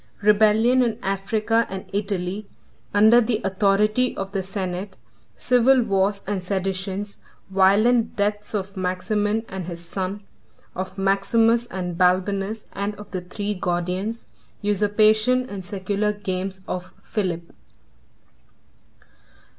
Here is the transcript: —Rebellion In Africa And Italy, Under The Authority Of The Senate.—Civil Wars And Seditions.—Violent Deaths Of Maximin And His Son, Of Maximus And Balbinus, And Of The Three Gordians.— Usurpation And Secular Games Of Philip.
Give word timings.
—Rebellion 0.23 0.81
In 0.81 0.97
Africa 1.03 1.67
And 1.69 1.87
Italy, 1.93 2.47
Under 2.91 3.21
The 3.21 3.39
Authority 3.43 4.17
Of 4.17 4.31
The 4.31 4.41
Senate.—Civil 4.41 5.83
Wars 5.83 6.23
And 6.25 6.41
Seditions.—Violent 6.41 8.15
Deaths 8.15 8.55
Of 8.55 8.75
Maximin 8.75 9.45
And 9.47 9.65
His 9.67 9.85
Son, 9.85 10.23
Of 10.73 10.97
Maximus 10.97 11.67
And 11.67 11.99
Balbinus, 11.99 12.65
And 12.73 12.95
Of 12.95 13.11
The 13.11 13.21
Three 13.21 13.53
Gordians.— 13.53 14.25
Usurpation 14.63 15.47
And 15.47 15.63
Secular 15.63 16.13
Games 16.13 16.61
Of 16.67 16.95
Philip. 17.03 17.53